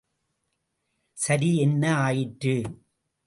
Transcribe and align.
சரி 1.17 1.57
என்ன 1.57 1.83
ஆயிற்று? 1.97 2.55